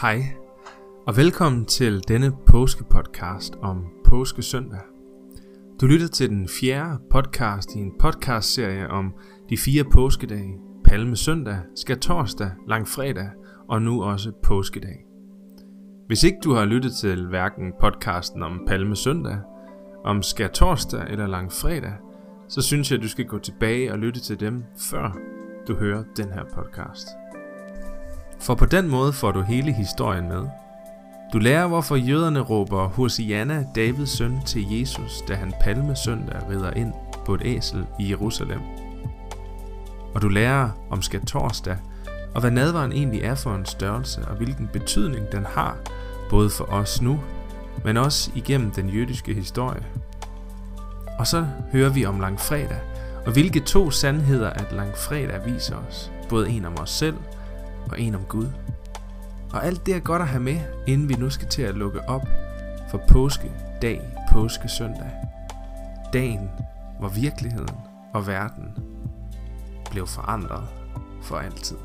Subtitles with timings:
[0.00, 0.22] Hej,
[1.06, 4.80] og velkommen til denne påskepodcast om påskesøndag.
[5.80, 9.14] Du lytter til den fjerde podcast i en podcastserie om
[9.50, 13.30] de fire påskedage, palmesøndag, skærtorsdag, langfredag
[13.68, 15.04] og nu også påskedag.
[16.06, 19.38] Hvis ikke du har lyttet til hverken podcasten om palmesøndag,
[20.04, 21.94] om skærtorsdag eller langfredag,
[22.48, 25.16] så synes jeg, at du skal gå tilbage og lytte til dem, før
[25.68, 27.08] du hører den her podcast.
[28.40, 30.42] For på den måde får du hele historien med.
[31.32, 36.92] Du lærer, hvorfor jøderne råber Hosianna, Davids søn, til Jesus, da han palmesøndag rider ind
[37.24, 38.60] på et æsel i Jerusalem.
[40.14, 41.76] Og du lærer om skatorsdag,
[42.34, 45.76] og hvad nadvaren egentlig er for en størrelse, og hvilken betydning den har,
[46.30, 47.20] både for os nu,
[47.84, 49.86] men også igennem den jødiske historie.
[51.18, 52.80] Og så hører vi om langfredag,
[53.26, 57.16] og hvilke to sandheder at langfredag viser os, både en om os selv
[57.90, 58.46] og en om Gud.
[59.52, 62.08] Og alt det er godt at have med, inden vi nu skal til at lukke
[62.08, 62.28] op
[62.90, 63.52] for påske
[63.82, 64.02] dag,
[64.32, 65.10] påske søndag.
[66.12, 66.50] Dagen,
[66.98, 67.76] hvor virkeligheden
[68.12, 68.78] og verden
[69.90, 70.68] blev forandret
[71.22, 71.76] for altid.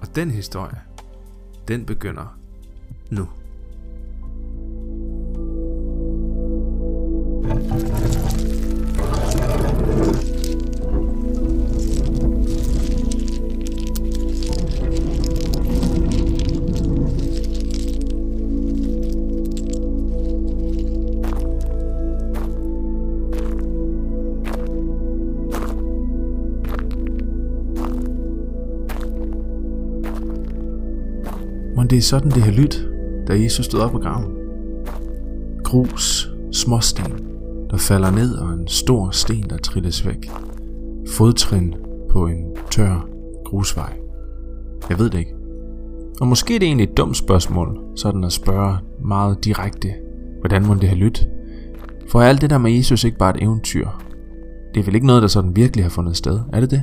[0.00, 0.80] Og den historie,
[1.68, 2.38] den begynder
[3.10, 3.28] nu.
[31.92, 32.88] Det er sådan, det har lyttet,
[33.28, 34.32] da Jesus stod op af graven.
[35.64, 37.04] Grus, småsten,
[37.70, 40.30] der falder ned, og en stor sten, der trilles væk.
[41.08, 41.74] Fodtrin
[42.10, 43.08] på en tør
[43.44, 43.92] grusvej.
[44.90, 45.34] Jeg ved det ikke.
[46.20, 49.88] Og måske er det egentlig et dumt spørgsmål, sådan at spørge meget direkte,
[50.40, 51.28] hvordan må det have lyttet?
[52.08, 53.88] For er alt det der med Jesus ikke bare et eventyr?
[54.74, 56.82] Det er vel ikke noget, der sådan virkelig har fundet sted, er det det?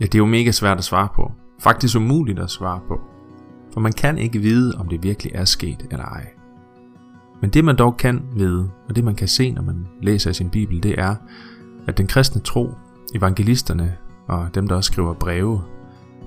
[0.00, 1.32] Ja, det er jo mega svært at svare på.
[1.60, 3.00] Faktisk umuligt at svare på.
[3.72, 6.26] For man kan ikke vide, om det virkelig er sket eller ej.
[7.40, 10.34] Men det man dog kan vide, og det man kan se, når man læser i
[10.34, 11.16] sin bibel, det er,
[11.86, 12.74] at den kristne tro,
[13.14, 13.96] evangelisterne
[14.26, 15.62] og dem, der også skriver breve,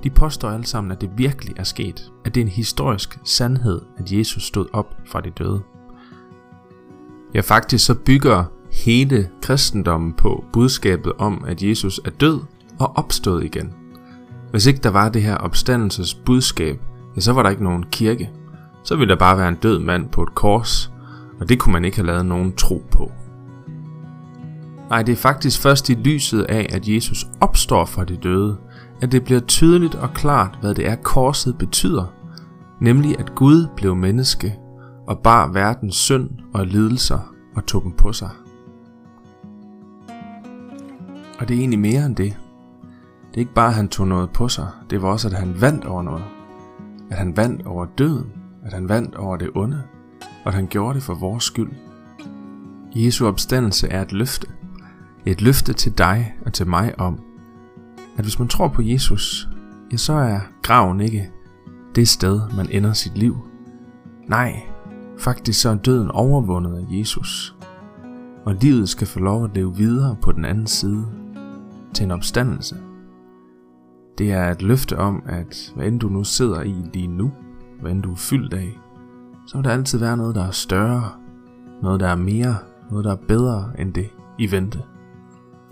[0.04, 2.12] de påstår alle sammen, at det virkelig er sket.
[2.26, 5.62] At det er en historisk sandhed, at Jesus stod op fra de døde.
[7.34, 12.40] Ja, faktisk så bygger hele kristendommen på budskabet om, at Jesus er død
[12.80, 13.74] og opstået igen.
[14.52, 16.82] Hvis ikke der var det her opstandelses budskab,
[17.16, 18.30] ja, så var der ikke nogen kirke.
[18.84, 20.92] Så ville der bare være en død mand på et kors,
[21.40, 23.12] og det kunne man ikke have lavet nogen tro på.
[24.90, 28.58] Nej, det er faktisk først i lyset af, at Jesus opstår fra de døde,
[29.02, 32.06] at det bliver tydeligt og klart, hvad det er korset betyder,
[32.82, 34.56] nemlig at Gud blev menneske
[35.08, 38.30] og bar verdens synd og lidelser og tog dem på sig.
[41.40, 42.38] Og det er egentlig mere end det.
[43.38, 45.62] Det er ikke bare, at han tog noget på sig, det var også, at han
[45.62, 46.24] vandt over noget.
[47.10, 48.32] At han vandt over døden,
[48.66, 49.84] at han vandt over det onde,
[50.22, 51.72] og at han gjorde det for vores skyld.
[52.96, 54.48] Jesu opstandelse er et løfte.
[55.26, 57.20] Et løfte til dig og til mig om,
[58.18, 59.50] at hvis man tror på Jesus,
[59.92, 61.32] ja, så er graven ikke
[61.96, 63.38] det sted, man ender sit liv.
[64.28, 64.62] Nej,
[65.20, 67.56] faktisk så er døden overvundet af Jesus.
[68.46, 71.06] Og livet skal få lov at leve videre på den anden side
[71.94, 72.78] til en opstandelse.
[74.18, 77.32] Det er et løfte om, at hvad end du nu sidder i lige nu,
[77.82, 78.80] hvad end du er fyldt af,
[79.48, 81.12] så vil der altid være noget, der er større,
[81.82, 82.58] noget, der er mere,
[82.90, 84.82] noget, der er bedre end det i vente.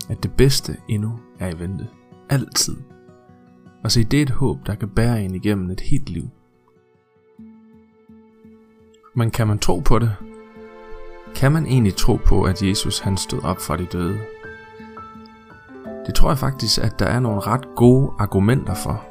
[0.08, 1.86] At det bedste endnu er i vente.
[2.28, 2.76] Altid.
[3.84, 6.28] Og se, det er et håb, der kan bære en igennem et helt liv.
[9.14, 10.12] Men kan man tro på det?
[11.34, 14.18] Kan man egentlig tro på, at Jesus han stod op fra de døde?
[16.06, 19.04] Det tror jeg faktisk, at der er nogle ret gode argumenter for.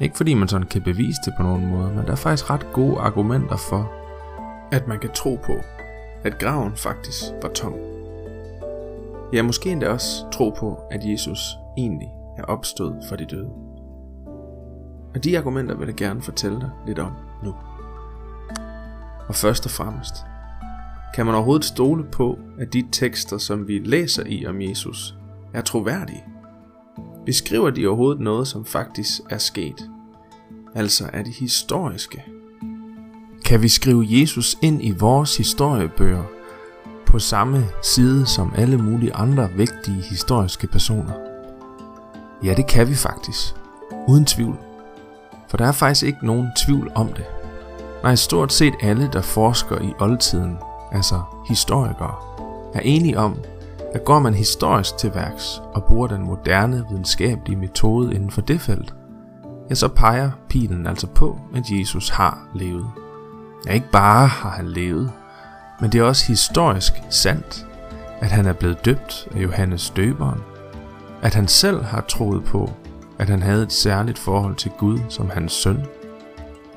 [0.00, 2.66] Ikke fordi man sådan kan bevise det på nogen måde, men der er faktisk ret
[2.72, 3.92] gode argumenter for,
[4.72, 5.52] at man kan tro på,
[6.24, 7.74] at graven faktisk var tom.
[9.32, 13.50] Ja, måske endda også tro på, at Jesus egentlig er opstået fra de døde.
[15.14, 17.12] Og de argumenter vil jeg gerne fortælle dig lidt om
[17.44, 17.54] nu.
[19.28, 20.14] Og først og fremmest,
[21.14, 25.16] kan man overhovedet stole på, at de tekster, som vi læser i om Jesus,
[25.54, 26.24] er troværdige?
[27.26, 29.90] Beskriver de overhovedet noget, som faktisk er sket?
[30.74, 32.24] Altså er de historiske?
[33.44, 36.22] Kan vi skrive Jesus ind i vores historiebøger
[37.06, 41.12] på samme side som alle mulige andre vigtige historiske personer?
[42.44, 43.54] Ja, det kan vi faktisk.
[44.08, 44.56] Uden tvivl.
[45.48, 47.24] For der er faktisk ikke nogen tvivl om det.
[48.02, 50.56] Nej, stort set alle, der forsker i oldtiden,
[50.92, 52.14] altså historikere,
[52.74, 53.36] er enige om,
[53.94, 58.60] at går man historisk til værks og bruger den moderne videnskabelige metode inden for det
[58.60, 58.94] felt,
[59.70, 62.86] ja, så peger pilen altså på, at Jesus har levet.
[63.66, 65.10] Ja, ikke bare har han levet,
[65.80, 67.66] men det er også historisk sandt,
[68.20, 70.40] at han er blevet døbt af Johannes Døberen,
[71.22, 72.70] at han selv har troet på,
[73.18, 75.86] at han havde et særligt forhold til Gud som hans søn,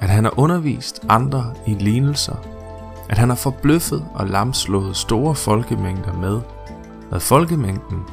[0.02, 2.36] at han har undervist andre i lignelser,
[3.10, 6.42] at han har forbløffet og lamslået store folkemængder med,
[7.10, 8.04] hvad folkemængden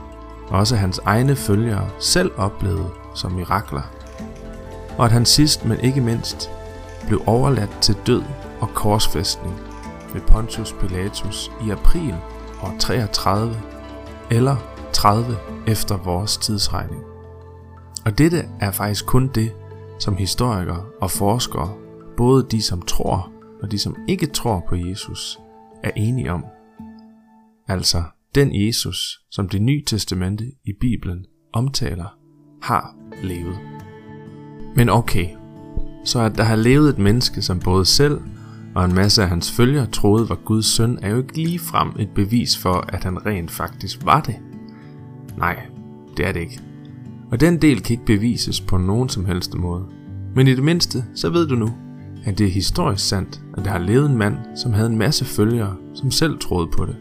[0.48, 3.82] og også hans egne følgere selv oplevede som mirakler,
[4.98, 6.50] og at han sidst, men ikke mindst,
[7.06, 8.22] blev overladt til død
[8.60, 9.60] og korsfæstning
[10.12, 12.14] ved Pontius Pilatus i april
[12.62, 13.56] år 33
[14.30, 14.56] eller
[14.92, 15.36] 30
[15.66, 17.02] efter vores tidsregning.
[18.04, 19.52] Og dette er faktisk kun det,
[19.98, 21.74] som historikere og forskere,
[22.16, 25.38] både de som tror og de som ikke tror på Jesus,
[25.82, 26.44] er enige om.
[27.68, 28.02] Altså
[28.34, 32.18] den Jesus, som det nye testamente i Bibelen omtaler,
[32.62, 33.58] har levet.
[34.76, 35.26] Men okay,
[36.04, 38.20] så at der har levet et menneske, som både selv
[38.74, 41.92] og en masse af hans følgere troede var Guds søn, er jo ikke lige frem
[41.98, 44.34] et bevis for, at han rent faktisk var det.
[45.38, 45.62] Nej,
[46.16, 46.60] det er det ikke.
[47.30, 49.84] Og den del kan ikke bevises på nogen som helst måde.
[50.34, 51.68] Men i det mindste, så ved du nu,
[52.24, 55.24] at det er historisk sandt, at der har levet en mand, som havde en masse
[55.24, 56.96] følgere, som selv troede på det.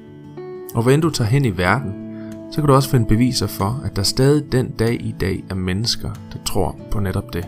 [0.73, 1.94] Og hvor end du tager hen i verden,
[2.51, 5.56] så kan du også finde beviser for, at der stadig den dag i dag er
[5.56, 7.47] mennesker, der tror på netop det.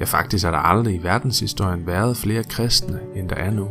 [0.00, 3.68] Ja, faktisk har der aldrig i verdenshistorien været flere kristne, end der er nu.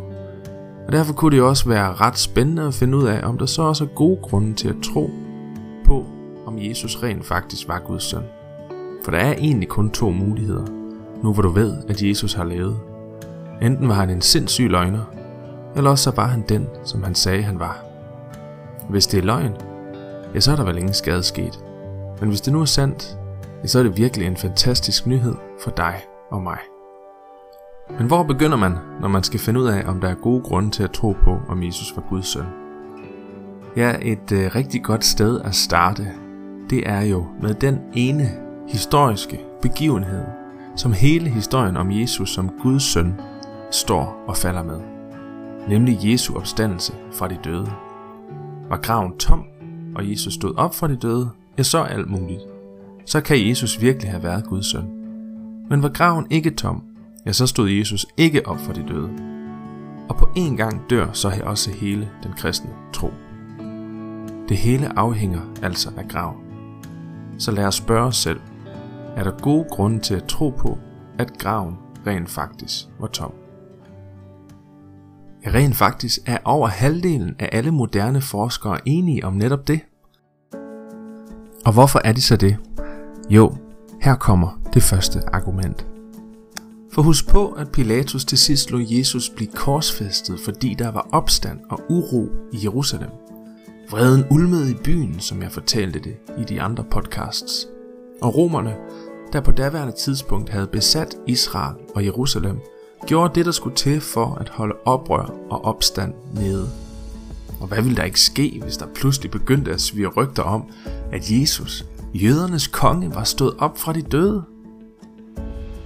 [0.87, 3.61] Og derfor kunne det også være ret spændende at finde ud af, om der så
[3.61, 5.11] også er gode grunde til at tro
[5.85, 6.05] på,
[6.45, 8.23] om Jesus rent faktisk var Guds søn.
[9.03, 10.65] For der er egentlig kun to muligheder,
[11.23, 12.79] nu hvor du ved, at Jesus har levet.
[13.61, 15.03] Enten var han en sindssyg løgner,
[15.75, 17.92] eller også så var han den, som han sagde han var.
[18.89, 19.53] Hvis det er løgn,
[20.35, 21.59] ja så er der vel ingen skade sket.
[22.19, 23.17] Men hvis det nu er sandt,
[23.61, 25.95] ja, så er det virkelig en fantastisk nyhed for dig
[26.31, 26.57] og mig.
[27.97, 30.69] Men hvor begynder man, når man skal finde ud af, om der er gode grunde
[30.69, 32.45] til at tro på, om Jesus var Guds søn?
[33.75, 36.07] Ja, et øh, rigtig godt sted at starte,
[36.69, 38.29] det er jo med den ene
[38.67, 40.23] historiske begivenhed,
[40.75, 43.21] som hele historien om Jesus som Guds søn
[43.71, 44.79] står og falder med.
[45.67, 47.71] Nemlig Jesu opstandelse fra de døde.
[48.73, 49.45] Var graven tom,
[49.95, 52.41] og Jesus stod op fra de døde, ja så alt muligt.
[53.05, 54.85] Så kan Jesus virkelig have været Guds søn.
[55.69, 56.83] Men var graven ikke tom,
[57.25, 59.09] ja så stod Jesus ikke op fra de døde.
[60.09, 63.13] Og på en gang dør så også hele den kristne tro.
[64.49, 66.37] Det hele afhænger altså af graven.
[67.37, 68.39] Så lad os spørge os selv,
[69.15, 70.77] er der gode grunde til at tro på,
[71.17, 71.77] at graven
[72.07, 73.42] rent faktisk var tom?
[75.47, 79.79] Rent faktisk er over halvdelen af alle moderne forskere enige om netop det.
[81.65, 82.57] Og hvorfor er de så det?
[83.29, 83.55] Jo,
[84.01, 85.87] her kommer det første argument.
[86.93, 91.59] For husk på, at Pilatus til sidst lod Jesus blive korsfæstet, fordi der var opstand
[91.69, 93.09] og uro i Jerusalem.
[93.89, 97.67] Vreden ulmede i byen, som jeg fortalte det i de andre podcasts.
[98.21, 98.75] Og romerne,
[99.33, 102.59] der på daværende tidspunkt havde besat Israel og Jerusalem,
[103.07, 106.69] gjorde det, der skulle til for at holde oprør og opstand nede.
[107.59, 110.63] Og hvad ville der ikke ske, hvis der pludselig begyndte at svire rygter om,
[111.11, 114.43] at Jesus, jødernes konge, var stået op fra de døde?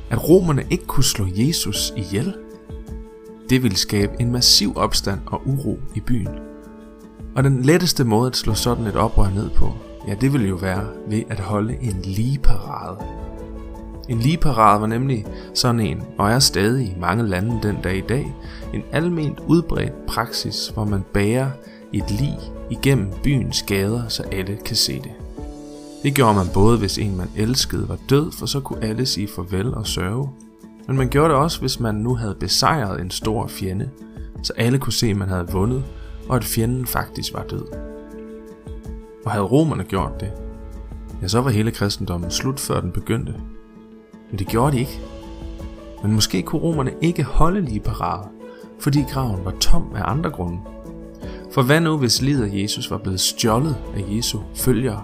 [0.10, 2.36] At romerne ikke kunne slå Jesus ihjel?
[3.50, 6.30] Det ville skabe en massiv opstand og uro i byen.
[7.36, 9.74] Og den letteste måde at slå sådan et oprør ned på,
[10.08, 12.98] ja det ville jo være ved at holde en lige parade.
[14.10, 18.02] En ligeparade var nemlig sådan en, og er stadig i mange lande den dag i
[18.10, 18.36] dag,
[18.74, 21.50] en alment udbredt praksis, hvor man bærer
[21.94, 22.38] et lig
[22.70, 25.12] igennem byens gader, så alle kan se det.
[26.04, 29.28] Det gjorde man både, hvis en man elskede var død, for så kunne alle sige
[29.28, 30.30] farvel og sørge.
[30.88, 33.90] Men man gjorde det også, hvis man nu havde besejret en stor fjende,
[34.44, 35.84] så alle kunne se, at man havde vundet,
[36.30, 37.66] og at fjenden faktisk var død.
[39.26, 40.32] Og havde romerne gjort det,
[41.22, 43.34] ja, så var hele kristendommen slut, før den begyndte.
[44.30, 45.02] Men det gjorde de ikke.
[46.04, 48.28] Men måske kunne romerne ikke holde lige parade,
[48.80, 50.60] fordi graven var tom af andre grunde.
[51.52, 55.04] For hvad nu, hvis livet af Jesus var blevet stjålet af Jesu følgere?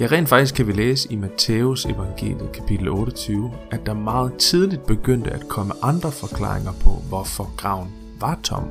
[0.00, 4.86] Ja, rent faktisk kan vi læse i Matthæus evangeliet kapitel 28, at der meget tidligt
[4.86, 7.88] begyndte at komme andre forklaringer på, hvorfor graven
[8.20, 8.64] var tom.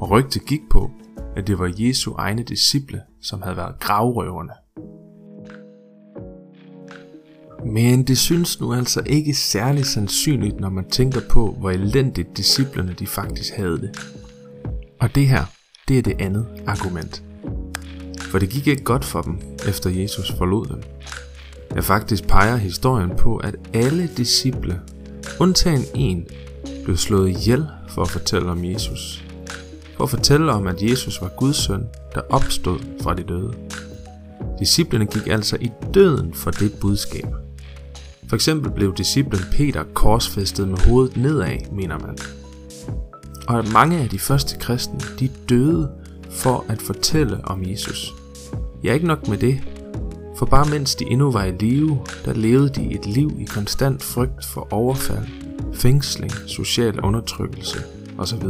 [0.00, 0.90] Og rygtet gik på,
[1.36, 4.52] at det var Jesu egne disciple, som havde været gravrøverne.
[7.66, 12.94] Men det synes nu altså ikke særlig sandsynligt, når man tænker på, hvor elendigt disciplerne
[12.98, 13.90] de faktisk havde det.
[15.00, 15.44] Og det her,
[15.88, 17.22] det er det andet argument.
[18.20, 19.38] For det gik ikke godt for dem,
[19.68, 20.82] efter Jesus forlod dem.
[21.74, 24.80] Ja, faktisk peger historien på, at alle disciple,
[25.40, 26.26] undtagen en,
[26.84, 29.24] blev slået ihjel for at fortælle om Jesus.
[29.96, 33.54] For at fortælle om, at Jesus var Guds søn, der opstod fra de døde.
[34.58, 37.26] Disciplerne gik altså i døden for det budskab.
[38.30, 42.18] For eksempel blev disciplen Peter korsfæstet med hovedet nedad, mener man.
[43.48, 45.90] Og mange af de første kristne, de døde
[46.30, 48.12] for at fortælle om Jesus.
[48.84, 49.60] Ja, ikke nok med det,
[50.36, 54.02] for bare mens de endnu var i live, der levede de et liv i konstant
[54.02, 55.26] frygt for overfald,
[55.74, 57.78] fængsling, social undertrykkelse
[58.18, 58.44] osv.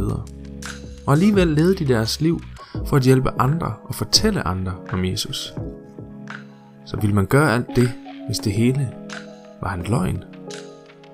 [1.05, 2.41] Og alligevel levede de deres liv
[2.85, 5.53] for at hjælpe andre og fortælle andre om Jesus.
[6.85, 7.91] Så ville man gøre alt det,
[8.27, 9.00] hvis det hele
[9.63, 10.23] var en løgn?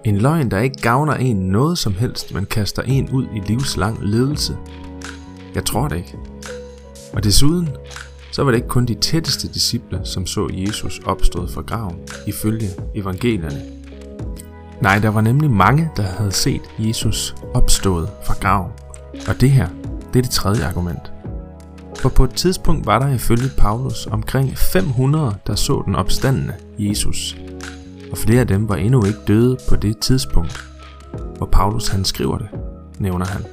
[0.04, 3.98] En løgn, der ikke gavner en noget som helst, men kaster en ud i livslang
[4.02, 4.58] ledelse.
[5.56, 6.18] Jeg tror det ikke.
[7.14, 7.70] Og desuden,
[8.32, 11.96] så var det ikke kun de tætteste disciple, som så Jesus opstået fra graven,
[12.28, 13.62] ifølge evangelierne.
[14.82, 18.72] Nej, der var nemlig mange, der havde set Jesus opstået fra graven.
[19.28, 19.68] Og det her,
[20.14, 21.12] det er det tredje argument.
[22.00, 27.38] For på et tidspunkt var der ifølge Paulus omkring 500, der så den opstandende Jesus.
[28.12, 30.66] Og flere af dem var endnu ikke døde på det tidspunkt,
[31.38, 32.48] hvor Paulus han skriver det,
[33.00, 33.46] nævner han.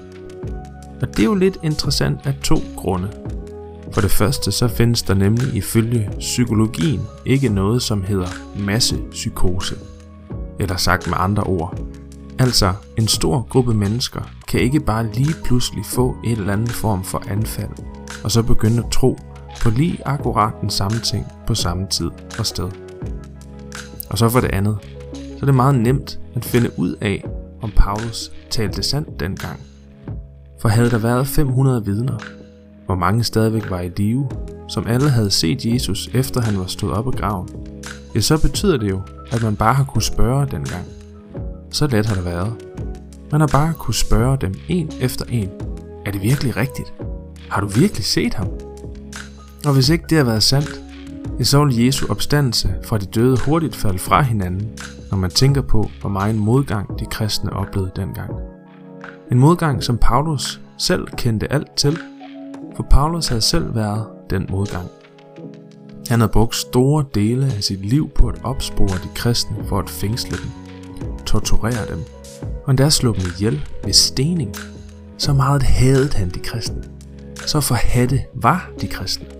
[1.03, 3.11] Og det er jo lidt interessant af to grunde.
[3.93, 9.77] For det første så findes der nemlig ifølge psykologien ikke noget, som hedder massepsykose.
[10.61, 11.79] Eller sagt med andre ord.
[12.39, 17.05] Altså, en stor gruppe mennesker kan ikke bare lige pludselig få et eller andet form
[17.05, 17.71] for anfald,
[18.25, 19.19] og så begynde at tro
[19.63, 22.84] på lige akkurat den samme ting på samme tid og sted.
[24.11, 24.77] Og så for det andet,
[25.15, 27.25] så er det meget nemt at finde ud af,
[27.63, 29.61] om Paulus talte sandt dengang.
[30.61, 32.19] For havde der været 500 vidner,
[32.87, 34.29] hvor mange stadigvæk var i live,
[34.69, 37.49] som alle havde set Jesus efter han var stået op af graven,
[38.15, 40.85] ja, så betyder det jo, at man bare har kunne spørge dengang.
[41.71, 42.53] Så let har det været.
[43.33, 45.49] Man har bare kunne spørge dem en efter en.
[46.07, 46.93] Er det virkelig rigtigt?
[47.49, 48.49] Har du virkelig set ham?
[49.67, 50.84] Og hvis ikke det har været sandt,
[51.43, 54.71] så vil Jesu opstandelse fra de døde hurtigt falde fra hinanden,
[55.11, 58.31] når man tænker på, hvor meget modgang de kristne oplevede dengang.
[59.33, 61.99] En modgang, som Paulus selv kendte alt til,
[62.77, 64.89] for Paulus havde selv været den modgang.
[66.09, 69.91] Han havde brugt store dele af sit liv på at opspore de kristne for at
[69.91, 70.51] fængsle dem,
[71.27, 71.99] torturere dem,
[72.65, 74.55] og endda slå dem ihjel ved stening.
[75.19, 76.83] Så meget hadede han de kristne.
[77.47, 79.34] Så forhatte var de kristne.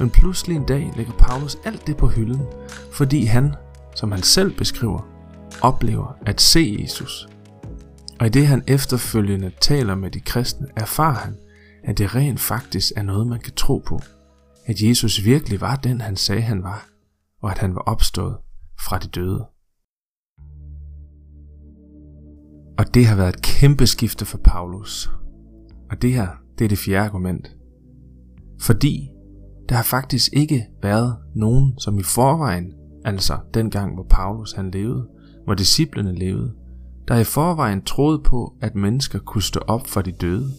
[0.00, 2.42] Men pludselig en dag lægger Paulus alt det på hylden,
[2.92, 3.54] fordi han,
[3.94, 5.08] som han selv beskriver,
[5.60, 7.28] oplever at se Jesus.
[8.20, 11.36] Og i det han efterfølgende taler med de kristne, erfarer han,
[11.84, 14.00] at det rent faktisk er noget, man kan tro på.
[14.66, 16.88] At Jesus virkelig var den, han sagde, han var,
[17.42, 18.36] og at han var opstået
[18.86, 19.46] fra de døde.
[22.78, 25.10] Og det har været et kæmpe skifte for Paulus.
[25.90, 27.56] Og det her, det er det fjerde argument.
[28.60, 29.10] Fordi
[29.72, 32.72] der har faktisk ikke været nogen, som i forvejen,
[33.04, 35.08] altså dengang hvor Paulus han levede,
[35.44, 36.54] hvor disciplene levede,
[37.08, 40.50] der i forvejen troede på, at mennesker kunne stå op for de døde.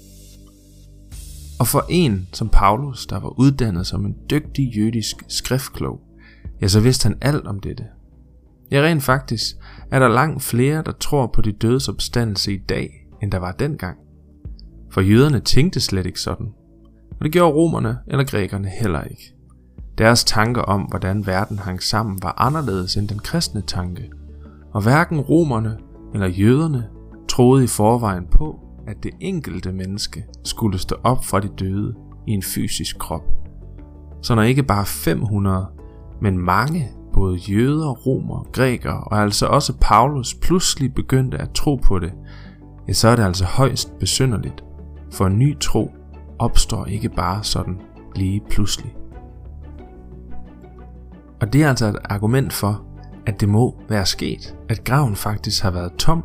[1.59, 5.99] Og for en som Paulus, der var uddannet som en dygtig jødisk skriftklog,
[6.61, 7.83] ja, så vidste han alt om dette.
[8.71, 9.55] Ja, rent faktisk
[9.91, 13.51] er der langt flere, der tror på de dødes opstandelse i dag, end der var
[13.51, 13.97] dengang.
[14.91, 16.47] For jøderne tænkte slet ikke sådan.
[17.23, 19.35] Og det gjorde romerne eller grækerne heller ikke.
[19.97, 24.09] Deres tanker om, hvordan verden hang sammen, var anderledes end den kristne tanke.
[24.73, 25.77] Og hverken romerne
[26.13, 26.89] eller jøderne
[27.29, 31.95] troede i forvejen på, at det enkelte menneske skulle stå op fra de døde
[32.27, 33.23] i en fysisk krop.
[34.21, 35.65] Så når ikke bare 500,
[36.21, 41.99] men mange, både jøder, romer, grækere og altså også Paulus pludselig begyndte at tro på
[41.99, 42.13] det,
[42.87, 44.63] ja, så er det altså højst besynderligt,
[45.11, 45.91] for en ny tro
[46.39, 47.81] opstår ikke bare sådan
[48.15, 48.95] lige pludselig.
[51.41, 52.85] Og det er altså et argument for,
[53.25, 56.23] at det må være sket, at graven faktisk har været tom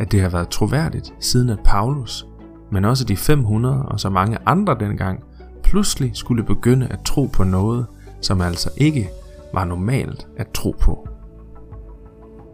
[0.00, 2.26] at det har været troværdigt siden at Paulus,
[2.70, 5.24] men også de 500 og så mange andre dengang,
[5.62, 7.86] pludselig skulle begynde at tro på noget,
[8.20, 9.10] som altså ikke
[9.54, 11.08] var normalt at tro på.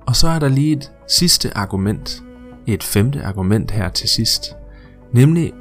[0.07, 2.23] Og så er der lige et sidste argument,
[2.67, 4.57] et femte argument her til sidst,
[5.13, 5.53] nemlig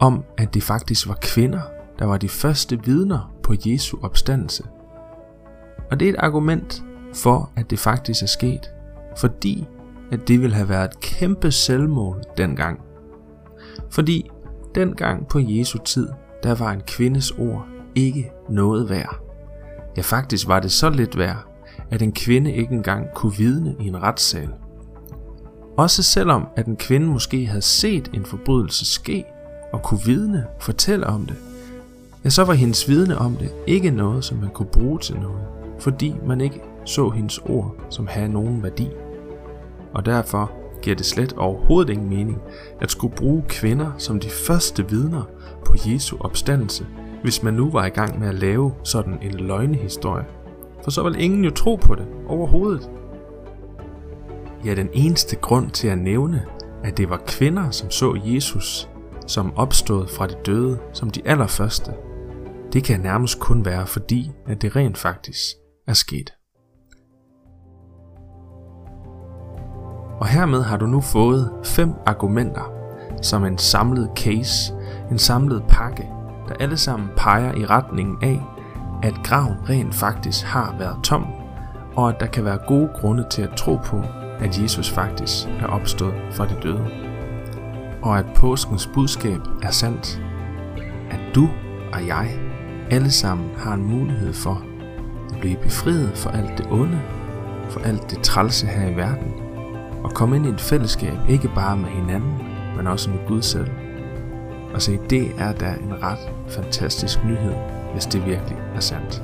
[0.00, 1.60] om, at det faktisk var kvinder,
[1.98, 4.64] der var de første vidner på Jesu opstandelse.
[5.90, 6.82] Og det er et argument,
[7.14, 8.70] for at det faktisk er sket.
[9.16, 9.66] Fordi
[10.12, 12.80] at det ville have været et kæmpe selvmål dengang.
[13.90, 14.30] Fordi
[14.74, 16.08] dengang på Jesu tid,
[16.42, 19.20] der var en kvindes ord ikke noget værd.
[19.96, 21.44] Ja, faktisk var det så lidt værd,
[21.90, 24.48] at en kvinde ikke engang kunne vidne i en retssal.
[25.76, 29.24] Også selvom at en kvinde måske havde set en forbrydelse ske
[29.72, 31.36] og kunne vidne og fortælle om det,
[32.24, 35.42] ja, så var hendes vidne om det ikke noget, som man kunne bruge til noget,
[35.78, 38.88] fordi man ikke så hendes ord som havde nogen værdi.
[39.94, 40.50] Og derfor
[40.82, 42.38] giver det slet overhovedet ingen mening
[42.80, 45.22] at skulle bruge kvinder som de første vidner
[45.66, 46.86] på Jesu opstandelse,
[47.22, 50.24] hvis man nu var i gang med at lave sådan en løgnehistorie.
[50.84, 52.90] For så vil ingen jo tro på det overhovedet.
[54.64, 56.42] Ja, den eneste grund til at nævne,
[56.84, 58.89] at det var kvinder, som så Jesus,
[59.30, 61.92] som opstod fra de døde, som de allerførste,
[62.72, 65.38] det kan nærmest kun være fordi, at det rent faktisk
[65.88, 66.30] er sket.
[70.20, 72.72] Og hermed har du nu fået fem argumenter,
[73.22, 74.74] som en samlet case,
[75.10, 76.08] en samlet pakke,
[76.48, 78.42] der alle sammen peger i retningen af,
[79.02, 81.26] at graven rent faktisk har været tom,
[81.96, 84.02] og at der kan være gode grunde til at tro på,
[84.38, 87.09] at Jesus faktisk er opstået fra de døde.
[88.02, 90.22] Og at påskens budskab er sandt.
[91.10, 91.48] At du
[91.92, 92.38] og jeg
[92.90, 94.64] alle sammen har en mulighed for
[95.32, 97.00] at blive befriet for alt det onde,
[97.70, 99.32] for alt det trælse her i verden,
[100.04, 102.34] og komme ind i et fællesskab, ikke bare med hinanden,
[102.76, 103.70] men også med Gud selv.
[104.74, 107.54] Og se, det er da en ret fantastisk nyhed,
[107.92, 109.22] hvis det virkelig er sandt.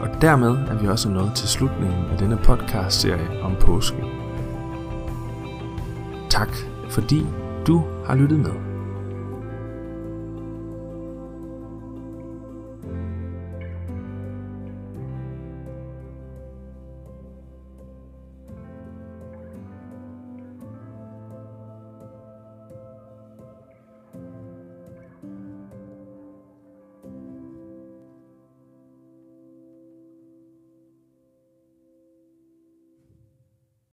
[0.00, 4.04] Og dermed er vi også nået til slutningen af denne podcast-serie om påske.
[6.30, 7.26] Tak fordi
[7.66, 8.71] du har lyttet med.